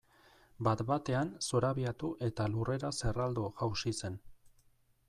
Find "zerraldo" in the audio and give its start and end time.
3.03-3.47